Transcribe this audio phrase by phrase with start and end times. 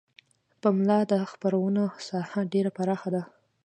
[0.51, 3.23] د پملا د خپرونو ساحه ډیره پراخه ده.